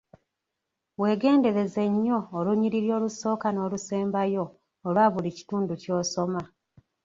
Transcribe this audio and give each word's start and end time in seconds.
Weegendereze 1.01 1.83
nnyo 1.91 2.17
olunyiriri 2.37 2.89
olusooka 2.97 3.47
n'olusembayo 3.51 4.43
olwa 4.87 5.05
buli 5.13 5.29
kitundu 5.37 5.73
kyosoma. 5.81 6.41